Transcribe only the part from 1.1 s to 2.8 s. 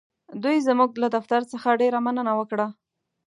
دفتر څخه ډېره مننه وکړه.